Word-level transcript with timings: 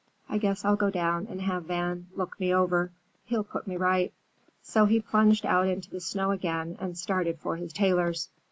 "I 0.27 0.39
guess 0.39 0.65
I'll 0.65 0.75
go 0.75 0.89
down 0.89 1.27
and 1.29 1.39
have 1.41 1.65
Van 1.65 2.07
look 2.15 2.39
me 2.39 2.51
over. 2.51 2.91
He'll 3.25 3.43
put 3.43 3.67
me 3.67 3.77
right." 3.77 4.11
So 4.63 4.85
he 4.85 4.99
plunged 4.99 5.45
out 5.45 5.67
into 5.67 5.91
the 5.91 6.01
snow 6.01 6.31
again 6.31 6.75
and 6.79 6.97
started 6.97 7.37
for 7.37 7.55
his 7.55 7.71
tailor's. 7.71 8.27